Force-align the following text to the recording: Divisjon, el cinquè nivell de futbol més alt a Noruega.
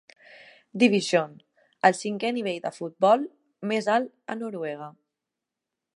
Divisjon, 0.83 1.35
el 1.89 1.97
cinquè 1.99 2.33
nivell 2.37 2.57
de 2.65 2.73
futbol 2.79 3.27
més 3.73 3.93
alt 3.97 4.11
a 4.33 4.39
Noruega. 4.41 4.93